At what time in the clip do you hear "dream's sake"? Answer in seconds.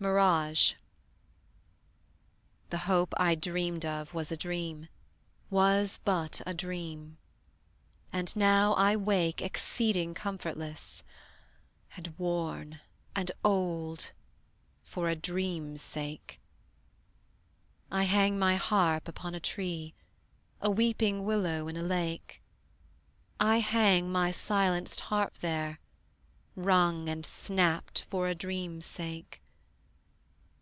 15.16-16.38, 28.36-29.42